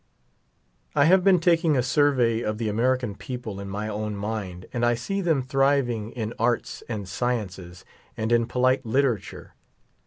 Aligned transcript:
•I 0.95 1.05
have 1.05 1.23
been 1.23 1.39
taking 1.39 1.77
a 1.77 1.83
survey 1.83 2.39
of 2.41 2.57
the 2.57 2.69
American 2.69 3.13
people 3.13 3.59
in 3.59 3.69
my 3.69 3.87
own 3.87 4.15
mind, 4.15 4.65
and 4.73 4.83
I 4.83 4.95
see 4.95 5.21
them 5.21 5.43
thriving 5.43 6.09
in 6.13 6.33
arts, 6.39 6.81
and 6.89 7.05
scien 7.05 7.51
ces, 7.51 7.85
and 8.17 8.31
in 8.31 8.47
polite 8.47 8.83
literature. 8.83 9.53